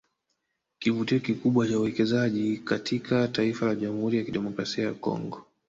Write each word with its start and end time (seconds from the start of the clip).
Kivutio 0.79 1.19
kikubwa 1.19 1.67
cha 1.67 1.79
uwekezaji 1.79 2.57
katika 2.57 3.27
taifa 3.27 3.65
la 3.65 3.75
Jamhuri 3.75 4.17
ya 4.17 4.23
kidemokrasia 4.23 4.85
ya 4.85 4.93
Congo 4.93 5.45